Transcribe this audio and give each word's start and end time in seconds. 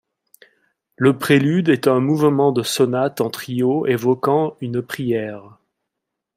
Le 0.95 1.15
prélude 1.19 1.69
est 1.69 1.87
un 1.87 1.99
mouvement 1.99 2.51
de 2.51 2.63
sonate 2.63 3.21
en 3.21 3.29
trio 3.29 3.85
évoquant 3.85 4.57
une 4.59 4.81
prière. 4.81 5.59